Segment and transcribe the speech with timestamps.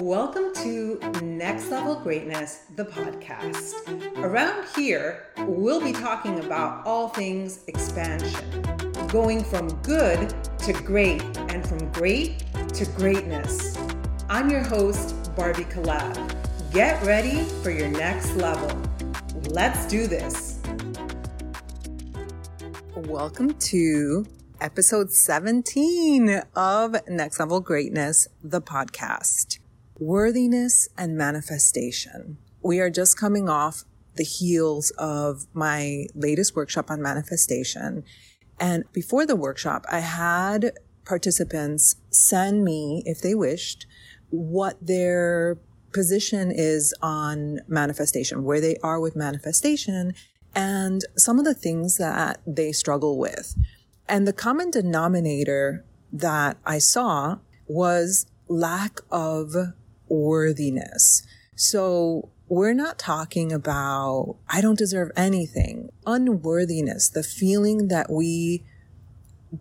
[0.00, 3.74] Welcome to Next Level Greatness, the podcast.
[4.18, 8.62] Around here, we'll be talking about all things expansion,
[9.08, 12.42] going from good to great, and from great
[12.74, 13.78] to greatness.
[14.28, 16.16] I'm your host, Barbie Kalev.
[16.72, 18.76] Get ready for your next level.
[19.50, 20.60] Let's do this.
[22.96, 24.26] Welcome to
[24.60, 29.58] episode 17 of Next Level Greatness, the podcast.
[30.04, 32.36] Worthiness and manifestation.
[32.60, 33.84] We are just coming off
[34.16, 38.04] the heels of my latest workshop on manifestation.
[38.60, 40.72] And before the workshop, I had
[41.06, 43.86] participants send me, if they wished,
[44.28, 45.56] what their
[45.94, 50.12] position is on manifestation, where they are with manifestation,
[50.54, 53.56] and some of the things that they struggle with.
[54.06, 55.82] And the common denominator
[56.12, 59.56] that I saw was lack of
[60.22, 61.22] worthiness.
[61.56, 65.90] So we're not talking about, I don't deserve anything.
[66.06, 68.64] Unworthiness, the feeling that we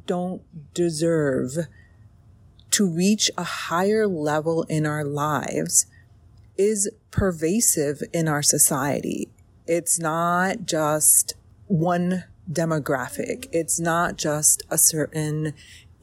[0.05, 0.41] don't
[0.73, 1.67] deserve
[2.71, 5.85] to reach a higher level in our lives
[6.57, 9.29] is pervasive in our society.
[9.67, 11.35] It's not just
[11.67, 13.47] one demographic.
[13.51, 15.53] It's not just a certain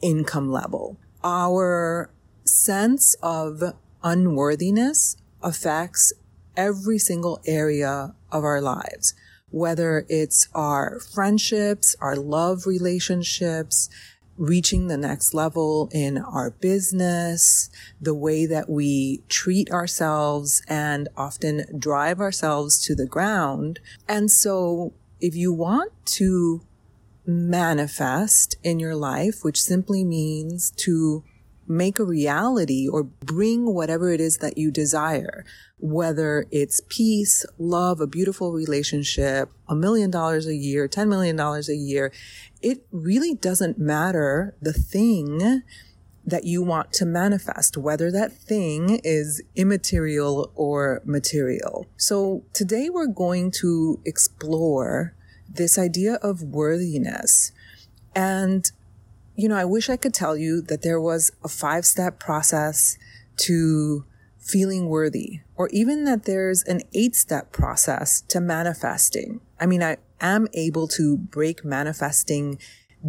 [0.01, 0.97] income level.
[1.23, 2.09] Our
[2.45, 6.13] sense of unworthiness affects
[6.55, 9.13] every single area of our lives,
[9.49, 13.89] whether it's our friendships, our love relationships,
[14.37, 21.65] reaching the next level in our business, the way that we treat ourselves and often
[21.77, 23.79] drive ourselves to the ground.
[24.07, 26.61] And so if you want to
[27.25, 31.23] manifest in your life, which simply means to
[31.67, 35.45] make a reality or bring whatever it is that you desire,
[35.77, 41.73] whether it's peace, love, a beautiful relationship, a million dollars a year, $10 million a
[41.73, 42.11] year.
[42.61, 45.63] It really doesn't matter the thing
[46.25, 51.87] that you want to manifest, whether that thing is immaterial or material.
[51.97, 55.15] So today we're going to explore
[55.49, 57.51] this idea of worthiness
[58.15, 58.71] and
[59.41, 62.95] you know, I wish I could tell you that there was a five step process
[63.37, 64.05] to
[64.37, 69.41] feeling worthy, or even that there's an eight step process to manifesting.
[69.59, 72.59] I mean, I am able to break manifesting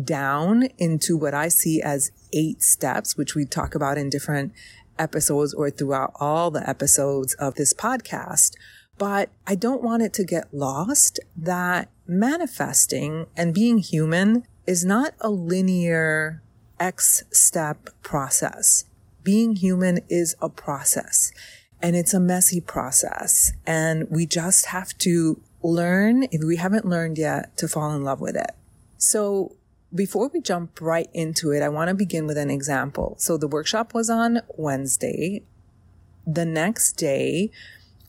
[0.04, 4.52] down into what I see as eight steps, which we talk about in different
[4.98, 8.52] episodes or throughout all the episodes of this podcast.
[8.96, 15.14] But I don't want it to get lost that manifesting and being human is not
[15.20, 16.42] a linear
[16.78, 18.84] X step process.
[19.22, 21.32] Being human is a process
[21.80, 23.52] and it's a messy process.
[23.66, 28.20] And we just have to learn, if we haven't learned yet, to fall in love
[28.20, 28.52] with it.
[28.98, 29.56] So
[29.94, 33.16] before we jump right into it, I want to begin with an example.
[33.18, 35.42] So the workshop was on Wednesday.
[36.26, 37.50] The next day,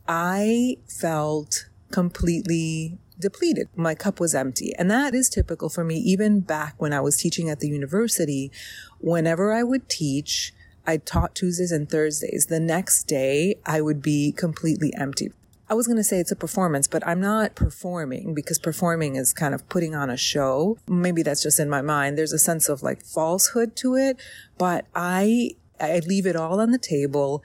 [0.08, 3.69] I felt completely depleted.
[3.75, 4.74] My cup was empty.
[4.78, 8.51] And that is typical for me, even back when I was teaching at the university.
[9.00, 10.53] Whenever I would teach,
[10.85, 12.47] I taught Tuesdays and Thursdays.
[12.47, 15.31] The next day, I would be completely empty.
[15.69, 19.34] I was going to say it's a performance, but I'm not performing because performing is
[19.34, 20.78] kind of putting on a show.
[20.88, 22.18] Maybe that's just in my mind.
[22.18, 24.18] There's a sense of like falsehood to it,
[24.57, 27.44] but I, I leave it all on the table.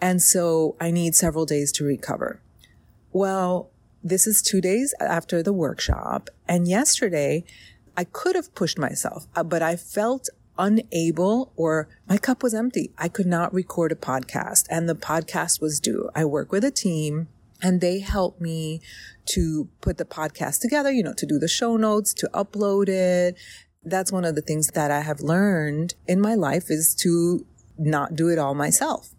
[0.00, 2.40] And so I need several days to recover.
[3.12, 3.70] Well,
[4.08, 6.30] this is two days after the workshop.
[6.46, 7.44] And yesterday,
[7.96, 10.28] I could have pushed myself, uh, but I felt
[10.58, 12.92] unable or my cup was empty.
[12.96, 16.08] I could not record a podcast and the podcast was due.
[16.14, 17.28] I work with a team
[17.60, 18.80] and they help me
[19.26, 23.36] to put the podcast together, you know, to do the show notes, to upload it.
[23.82, 27.44] That's one of the things that I have learned in my life is to
[27.76, 29.10] not do it all myself.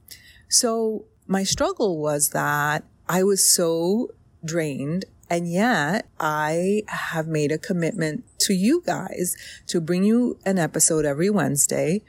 [0.50, 4.12] So my struggle was that I was so
[4.48, 5.06] drained.
[5.30, 9.36] And yet I have made a commitment to you guys
[9.68, 12.02] to bring you an episode every Wednesday.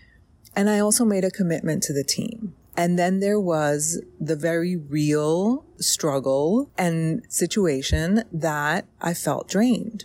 [0.54, 2.54] And I also made a commitment to the team.
[2.76, 10.04] And then there was the very real struggle and situation that I felt drained.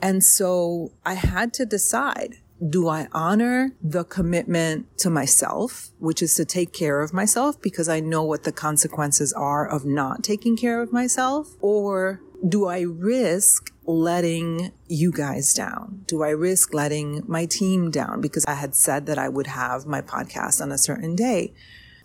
[0.00, 2.36] And so I had to decide
[2.68, 7.88] do I honor the commitment to myself, which is to take care of myself because
[7.88, 11.56] I know what the consequences are of not taking care of myself?
[11.60, 16.04] Or do I risk letting you guys down?
[16.06, 19.86] Do I risk letting my team down because I had said that I would have
[19.86, 21.52] my podcast on a certain day?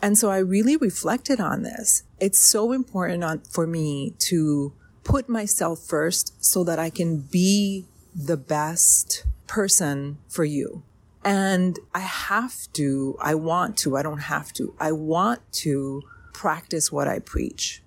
[0.01, 2.03] And so I really reflected on this.
[2.19, 4.73] It's so important on, for me to
[5.03, 7.85] put myself first so that I can be
[8.15, 10.83] the best person for you.
[11.25, 16.03] And I have to, I want to, I don't have to, I want to
[16.33, 17.83] practice what I preach.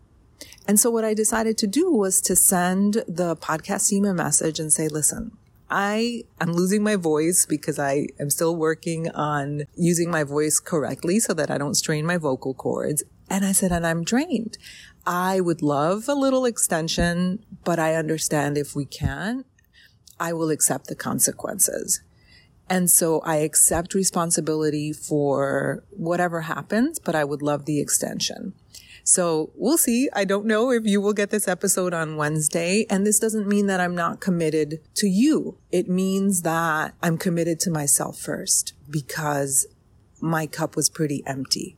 [0.69, 4.61] And so what I decided to do was to send the podcast team a message
[4.61, 5.37] and say, listen,
[5.71, 11.19] I am losing my voice because I am still working on using my voice correctly
[11.19, 13.03] so that I don't strain my vocal cords.
[13.31, 14.59] And I said, and I'm drained.
[15.07, 19.47] I would love a little extension, but I understand if we can't,
[20.23, 22.01] I will accept the consequences.
[22.71, 28.55] And so I accept responsibility for whatever happens, but I would love the extension.
[29.03, 30.09] So we'll see.
[30.13, 32.87] I don't know if you will get this episode on Wednesday.
[32.89, 35.59] And this doesn't mean that I'm not committed to you.
[35.73, 39.67] It means that I'm committed to myself first because
[40.21, 41.77] my cup was pretty empty.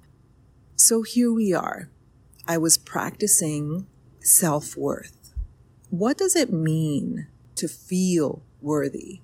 [0.77, 1.89] So here we are.
[2.47, 3.87] I was practicing
[4.21, 5.33] self worth.
[5.89, 9.21] What does it mean to feel worthy?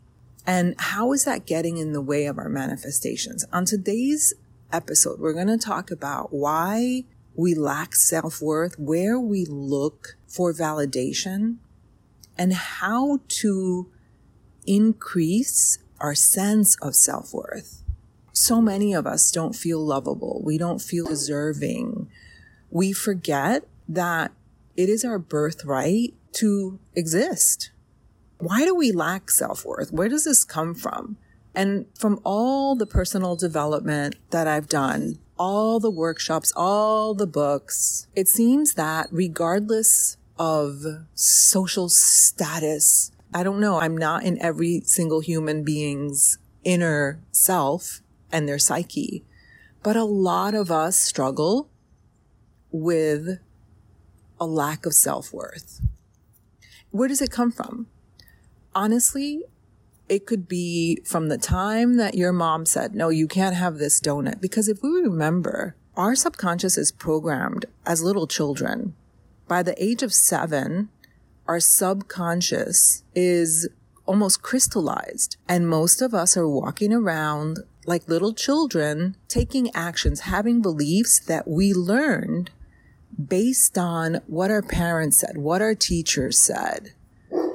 [0.47, 3.45] And how is that getting in the way of our manifestations?
[3.53, 4.35] On today's
[4.73, 7.05] episode, we're going to talk about why
[7.35, 11.57] we lack self worth, where we look for validation,
[12.37, 13.89] and how to
[14.67, 17.83] increase our sense of self worth.
[18.33, 20.41] So many of us don't feel lovable.
[20.45, 22.09] We don't feel deserving.
[22.71, 24.33] We forget that
[24.77, 27.71] it is our birthright to exist.
[28.41, 29.93] Why do we lack self worth?
[29.93, 31.19] Where does this come from?
[31.55, 38.07] And from all the personal development that I've done, all the workshops, all the books,
[38.17, 40.83] it seems that regardless of
[41.15, 48.01] social status, I don't know, I'm not in every single human being's inner self
[48.33, 49.23] and their psyche,
[49.83, 51.69] but a lot of us struggle
[52.71, 53.39] with
[54.41, 55.83] a lack of self worth.
[56.91, 57.87] Where does it come from?
[58.75, 59.43] Honestly,
[60.09, 64.01] it could be from the time that your mom said, no, you can't have this
[64.01, 64.41] donut.
[64.41, 68.95] Because if we remember, our subconscious is programmed as little children.
[69.47, 70.89] By the age of seven,
[71.47, 73.69] our subconscious is
[74.07, 75.37] almost crystallized.
[75.49, 81.49] And most of us are walking around like little children, taking actions, having beliefs that
[81.49, 82.51] we learned
[83.29, 86.95] based on what our parents said, what our teachers said,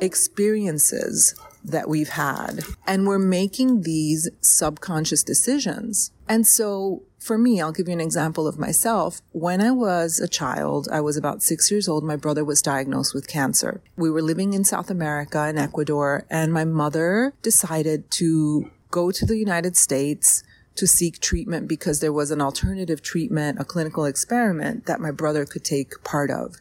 [0.02, 2.64] experiences that we've had.
[2.86, 6.12] And we're making these subconscious decisions.
[6.28, 9.20] And so for me, I'll give you an example of myself.
[9.32, 12.04] When I was a child, I was about six years old.
[12.04, 13.82] My brother was diagnosed with cancer.
[13.98, 19.26] We were living in South America in Ecuador and my mother decided to go to
[19.26, 20.44] the United States
[20.76, 25.46] to seek treatment because there was an alternative treatment, a clinical experiment that my brother
[25.46, 26.58] could take part of.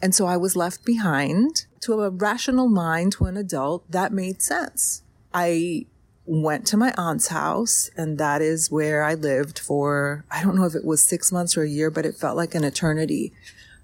[0.00, 4.42] And so I was left behind to a rational mind, to an adult, that made
[4.42, 5.02] sense.
[5.32, 5.86] I
[6.26, 10.66] went to my aunt's house and that is where I lived for, I don't know
[10.66, 13.32] if it was six months or a year, but it felt like an eternity.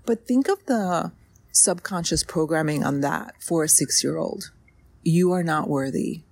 [0.04, 1.12] But think of the
[1.50, 4.52] subconscious programming on that for a six year old.
[5.02, 6.22] You are not worthy.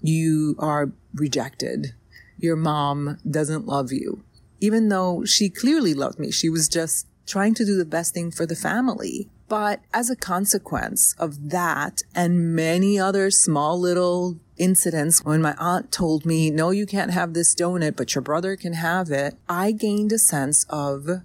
[0.00, 1.94] You are rejected.
[2.38, 4.22] Your mom doesn't love you.
[4.60, 8.30] Even though she clearly loved me, she was just trying to do the best thing
[8.30, 9.28] for the family.
[9.52, 15.92] But as a consequence of that and many other small little incidents, when my aunt
[15.92, 19.72] told me, no, you can't have this donut, but your brother can have it, I
[19.72, 21.20] gained a sense of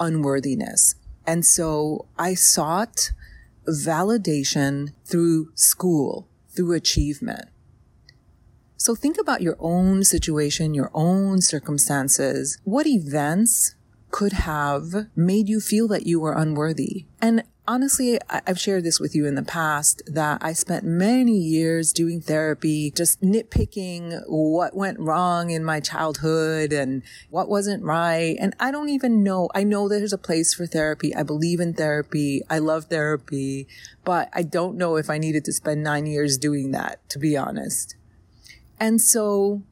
[0.00, 0.96] unworthiness.
[1.24, 3.12] And so I sought
[3.68, 7.44] validation through school, through achievement.
[8.76, 12.58] So think about your own situation, your own circumstances.
[12.64, 13.76] What events
[14.10, 17.06] could have made you feel that you were unworthy.
[17.20, 21.92] And honestly, I've shared this with you in the past that I spent many years
[21.92, 28.36] doing therapy, just nitpicking what went wrong in my childhood and what wasn't right.
[28.40, 29.50] And I don't even know.
[29.54, 31.14] I know there's a place for therapy.
[31.14, 32.42] I believe in therapy.
[32.48, 33.68] I love therapy,
[34.02, 37.36] but I don't know if I needed to spend nine years doing that, to be
[37.36, 37.96] honest.
[38.80, 39.62] And so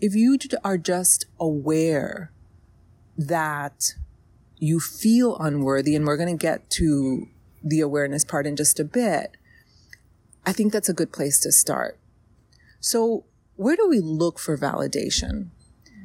[0.00, 2.32] if you are just aware
[3.16, 3.94] that
[4.58, 7.28] you feel unworthy, and we're going to get to
[7.66, 9.36] the awareness part in just a bit,
[10.44, 11.98] I think that's a good place to start.
[12.80, 13.24] So,
[13.56, 15.48] where do we look for validation?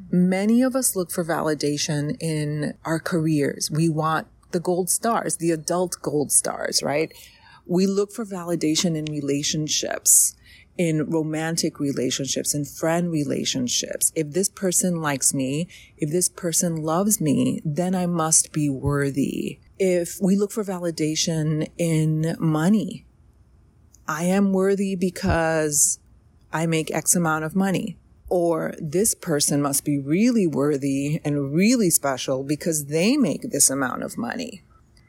[0.10, 3.70] Many of us look for validation in our careers.
[3.70, 7.13] We want the gold stars, the adult gold stars, right?
[7.65, 10.36] We look for validation in relationships,
[10.77, 14.12] in romantic relationships, in friend relationships.
[14.15, 19.60] If this person likes me, if this person loves me, then I must be worthy.
[19.84, 23.08] If we look for validation in money,
[24.08, 25.98] I am worthy because
[26.54, 27.98] I make X amount of money.
[28.30, 34.04] Or this person must be really worthy and really special because they make this amount
[34.04, 34.62] of money.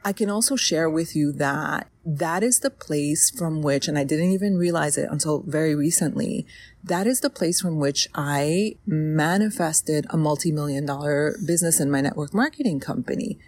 [0.06, 4.04] I can also share with you that that is the place from which, and I
[4.04, 6.46] didn't even realize it until very recently,
[6.82, 12.32] that is the place from which I manifested a multi-million dollar business in my network
[12.32, 13.38] marketing company.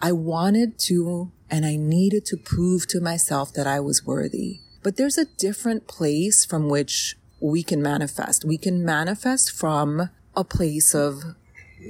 [0.00, 4.60] I wanted to and I needed to prove to myself that I was worthy.
[4.82, 8.44] But there's a different place from which we can manifest.
[8.44, 11.22] We can manifest from a place of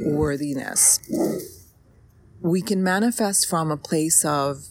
[0.05, 1.01] worthiness.
[2.41, 4.69] We can manifest from a place of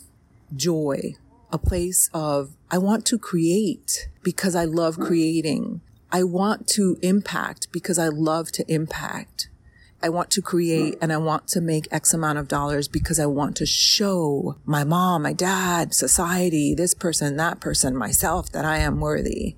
[0.56, 1.16] joy,
[1.52, 5.82] a place of, I want to create because I love creating.
[6.12, 9.50] I want to impact because I love to impact.
[10.06, 13.26] I want to create and I want to make X amount of dollars because I
[13.26, 18.78] want to show my mom, my dad, society, this person, that person, myself that I
[18.78, 19.56] am worthy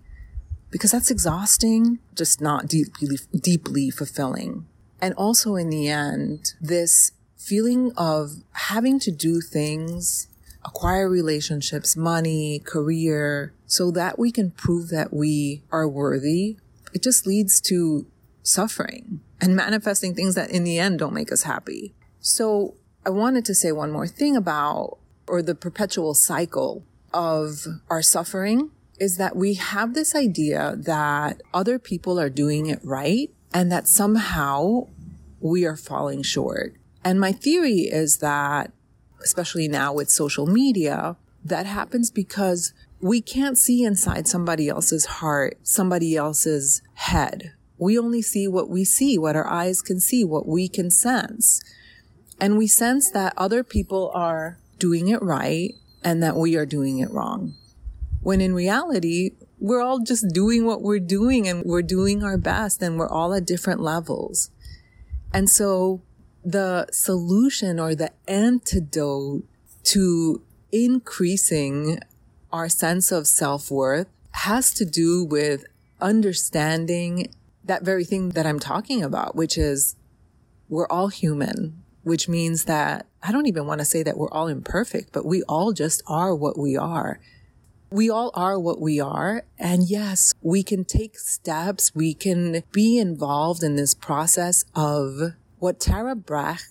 [0.72, 4.66] because that's exhausting, just not deeply, deeply fulfilling.
[5.02, 10.30] And also in the end, this feeling of having to do things,
[10.64, 16.56] acquire relationships, money, career, so that we can prove that we are worthy,
[16.94, 18.06] it just leads to
[18.44, 21.94] suffering and manifesting things that in the end don't make us happy.
[22.20, 22.76] So
[23.06, 28.72] I wanted to say one more thing about, or the perpetual cycle of our suffering
[29.00, 33.88] is that we have this idea that other people are doing it right and that
[33.88, 34.88] somehow
[35.40, 36.74] we are falling short.
[37.04, 38.72] And my theory is that,
[39.24, 41.16] especially now with social media,
[41.46, 47.54] that happens because we can't see inside somebody else's heart, somebody else's head.
[47.78, 51.62] We only see what we see, what our eyes can see, what we can sense.
[52.40, 57.00] And we sense that other people are doing it right and that we are doing
[57.00, 57.56] it wrong.
[58.22, 62.82] When in reality, we're all just doing what we're doing and we're doing our best
[62.82, 64.52] and we're all at different levels.
[65.34, 66.02] And so
[66.44, 69.44] the solution or the antidote
[69.84, 70.42] to
[70.72, 72.00] increasing
[72.52, 75.66] our sense of self worth has to do with
[76.00, 77.28] understanding
[77.68, 79.96] that very thing that I'm talking about, which is
[80.70, 84.48] we're all human, which means that I don't even want to say that we're all
[84.48, 87.20] imperfect, but we all just are what we are.
[87.90, 89.44] We all are what we are.
[89.58, 91.96] And yes, we can take steps.
[91.96, 96.62] We can be involved in this process of what Tara Brach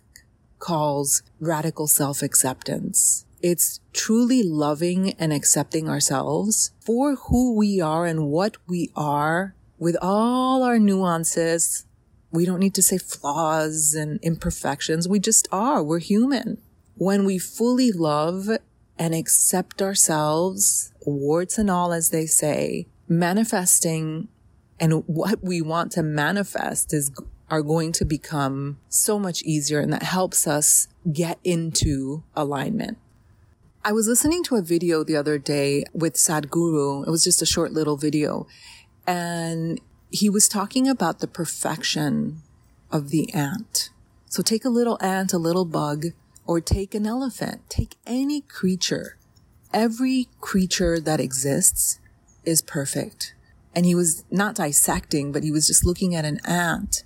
[0.59, 3.25] calls radical self-acceptance.
[3.43, 9.97] It's truly loving and accepting ourselves for who we are and what we are with
[10.00, 11.85] all our nuances.
[12.30, 15.09] We don't need to say flaws and imperfections.
[15.09, 15.83] We just are.
[15.83, 16.59] We're human.
[16.97, 18.49] When we fully love
[18.99, 24.28] and accept ourselves, warts and all, as they say, manifesting
[24.78, 27.11] and what we want to manifest is
[27.49, 32.99] are going to become so much easier and that helps us get into alignment.
[33.85, 37.06] I was listening to a video the other day with Sadhguru.
[37.06, 38.49] It was just a short little video
[39.06, 42.42] and he was talking about the perfection
[42.90, 43.90] of the ant.
[44.26, 46.06] So take a little ant, a little bug,
[46.46, 49.16] or take an elephant, take any creature.
[49.72, 51.98] Every creature that exists
[52.44, 53.34] is perfect.
[53.75, 57.02] And he was not dissecting, but he was just looking at an ant.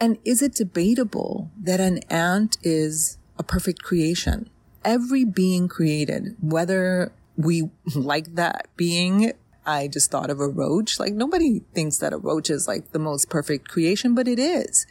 [0.00, 4.48] And is it debatable that an ant is a perfect creation?
[4.84, 9.32] Every being created, whether we like that being,
[9.66, 10.98] I just thought of a roach.
[10.98, 14.86] Like nobody thinks that a roach is like the most perfect creation, but it is.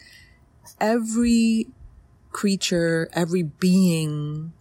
[0.80, 1.68] Every
[2.32, 4.52] creature, every being,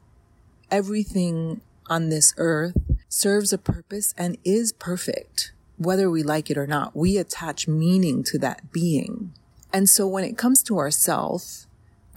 [0.69, 2.77] everything on this earth
[3.09, 5.51] serves a purpose and is perfect.
[5.77, 9.33] Whether we like it or not, we attach meaning to that being.
[9.71, 11.65] And so when it comes to ourself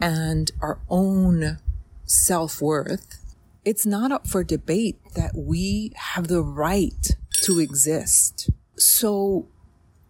[0.00, 1.58] and our own
[2.04, 3.34] self worth,
[3.64, 8.50] it's not up for debate that we have the right to exist.
[8.76, 9.46] So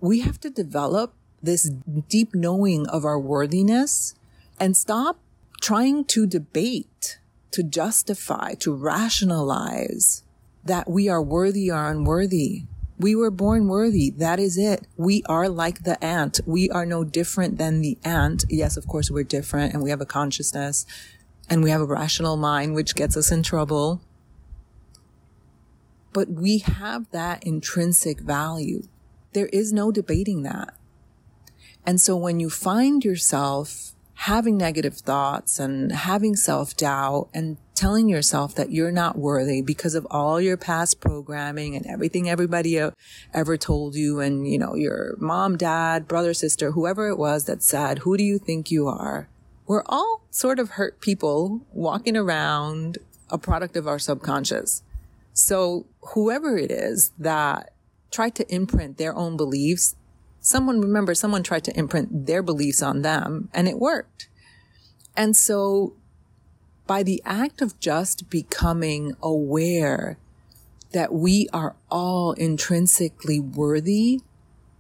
[0.01, 1.13] we have to develop
[1.43, 1.71] this
[2.09, 4.15] deep knowing of our worthiness
[4.59, 5.19] and stop
[5.61, 7.19] trying to debate,
[7.51, 10.23] to justify, to rationalize
[10.65, 12.63] that we are worthy or unworthy.
[12.99, 14.09] We were born worthy.
[14.09, 14.87] That is it.
[14.97, 16.41] We are like the ant.
[16.47, 18.47] We are no different than the ant.
[18.49, 20.87] Yes, of course, we're different and we have a consciousness
[21.51, 24.01] and we have a rational mind, which gets us in trouble.
[26.17, 28.85] But we have that intrinsic value.
[29.35, 30.73] There is no debating that.
[31.85, 38.09] And so when you find yourself having negative thoughts and having self doubt and telling
[38.09, 42.81] yourself that you're not worthy because of all your past programming and everything everybody
[43.35, 47.63] ever told you and, you know, your mom, dad, brother, sister, whoever it was that
[47.63, 49.29] said, who do you think you are?
[49.67, 52.97] We're all sort of hurt people walking around
[53.29, 54.83] a product of our subconscious.
[55.37, 57.75] So whoever it is that
[58.11, 59.95] tried to imprint their own beliefs
[60.47, 64.29] someone, remember, someone tried to imprint their beliefs on them and it worked.
[65.17, 65.95] And so
[66.87, 70.19] by the act of just becoming aware
[70.93, 74.21] that we are all intrinsically worthy,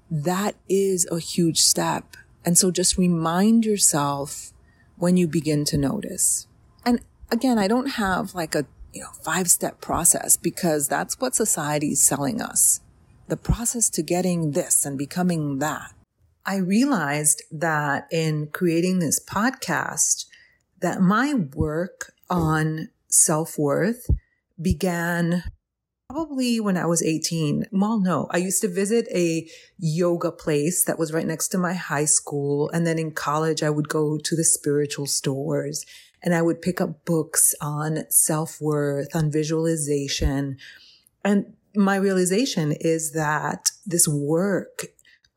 [0.08, 2.16] that is a huge step.
[2.44, 4.52] And so just remind yourself
[4.96, 6.46] when you begin to notice.
[6.84, 7.00] And
[7.32, 12.02] again, I don't have like a you know, five step process because that's what society's
[12.02, 12.80] selling us
[13.28, 15.92] the process to getting this and becoming that.
[16.44, 20.26] I realized that in creating this podcast,
[20.80, 24.08] that my work on self-worth
[24.60, 25.42] began
[26.08, 27.66] probably when I was 18.
[27.72, 31.72] Well, no, I used to visit a yoga place that was right next to my
[31.72, 32.70] high school.
[32.70, 35.84] And then in college, I would go to the spiritual stores
[36.26, 40.58] and I would pick up books on self-worth, on visualization.
[41.24, 44.86] And my realization is that this work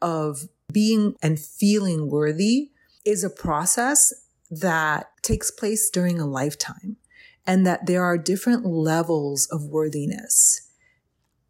[0.01, 2.71] of being and feeling worthy
[3.05, 4.11] is a process
[4.49, 6.97] that takes place during a lifetime
[7.45, 10.69] and that there are different levels of worthiness.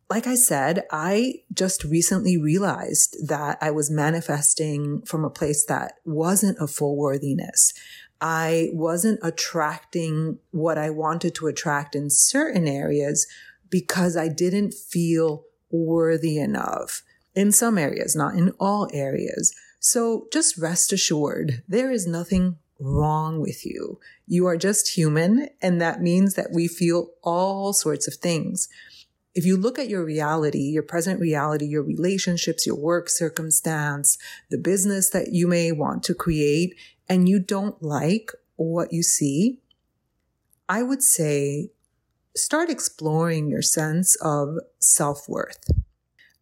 [0.09, 5.93] Like I said, I just recently realized that I was manifesting from a place that
[6.03, 7.73] wasn't a full worthiness.
[8.21, 13.27] I wasn't attracting what I wanted to attract in certain areas
[13.69, 17.03] because I didn't feel worthy enough
[17.35, 19.53] in some areas, not in all areas.
[19.79, 23.99] So just rest assured, there is nothing wrong with you.
[24.27, 28.67] You are just human, and that means that we feel all sorts of things.
[29.35, 34.17] If you look at your reality, your present reality, your relationships, your work circumstance,
[34.49, 36.75] the business that you may want to create,
[37.07, 39.59] and you don't like what you see,
[40.67, 41.71] I would say
[42.35, 45.69] start exploring your sense of self worth.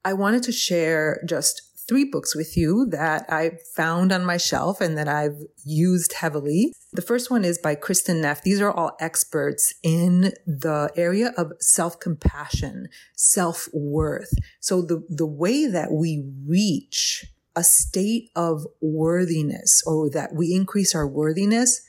[0.04, 4.82] I wanted to share just three books with you that I found on my shelf
[4.82, 6.73] and that I've used heavily.
[6.93, 8.43] The first one is by Kristin Neff.
[8.43, 14.34] These are all experts in the area of self-compassion, self-worth.
[14.60, 20.93] So the, the way that we reach a state of worthiness or that we increase
[20.93, 21.82] our worthiness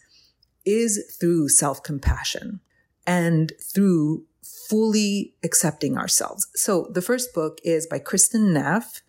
[0.65, 2.61] is through self-compassion
[3.07, 4.25] and through
[4.69, 6.47] fully accepting ourselves.
[6.55, 9.03] So the first book is by Kristin Neff,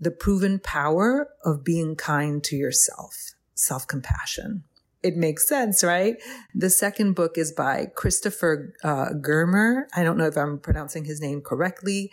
[0.00, 4.64] The Proven Power of Being Kind to Yourself, Self Compassion.
[5.02, 6.16] It makes sense, right?
[6.54, 9.84] The second book is by Christopher uh, Germer.
[9.94, 12.12] I don't know if I'm pronouncing his name correctly.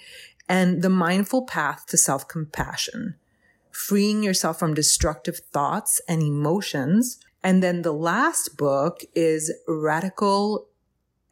[0.49, 3.15] And The Mindful Path to Self Compassion,
[3.71, 7.19] freeing yourself from destructive thoughts and emotions.
[7.43, 10.67] And then the last book is Radical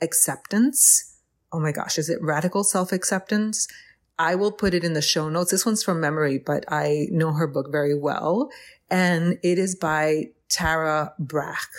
[0.01, 1.17] acceptance.
[1.51, 3.67] Oh my gosh, is it radical self acceptance?
[4.17, 5.51] I will put it in the show notes.
[5.51, 8.49] This one's from memory, but I know her book very well.
[8.89, 11.69] And it is by Tara Brach.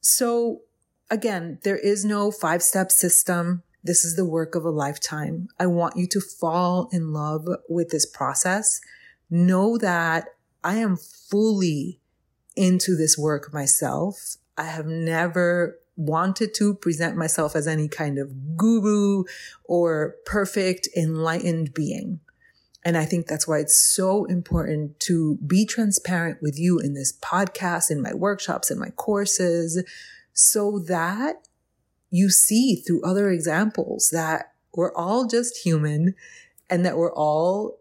[0.00, 0.62] So
[1.10, 3.62] again, there is no five step system.
[3.84, 5.48] This is the work of a lifetime.
[5.58, 8.80] I want you to fall in love with this process.
[9.28, 10.28] Know that
[10.64, 12.00] I am fully
[12.56, 14.36] into this work myself.
[14.56, 19.24] I have never wanted to present myself as any kind of guru
[19.64, 22.20] or perfect enlightened being.
[22.84, 27.12] And I think that's why it's so important to be transparent with you in this
[27.12, 29.84] podcast, in my workshops, in my courses,
[30.32, 31.48] so that
[32.10, 36.14] you see through other examples that we're all just human
[36.68, 37.78] and that we're all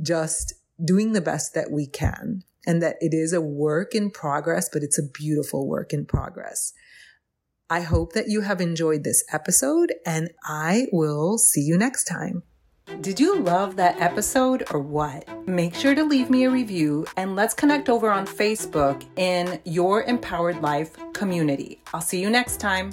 [0.00, 4.68] just doing the best that we can and that it is a work in progress,
[4.72, 6.72] but it's a beautiful work in progress.
[7.70, 12.42] I hope that you have enjoyed this episode and I will see you next time.
[13.00, 15.24] Did you love that episode or what?
[15.46, 20.02] Make sure to leave me a review and let's connect over on Facebook in Your
[20.02, 21.80] Empowered Life community.
[21.94, 22.90] I'll see you next time.